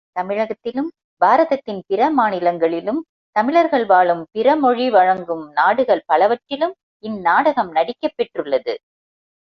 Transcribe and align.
தமிழகத்திலும், 0.19 0.89
பாரதத்தின் 1.21 1.81
பிற 1.87 2.09
மாநிலங்களிலும், 2.11 3.01
தமிழர்கள் 3.35 3.85
வாழும் 3.85 4.27
பிற 4.31 4.55
மொழி 4.55 4.89
வழங்கும் 4.89 5.51
நாடுகள் 5.51 6.03
பலவற்றிலும் 6.05 6.75
இந்நாடகம் 7.03 7.71
நடிக்கப் 7.71 8.13
பெற்றுள்ளது. 8.15 8.75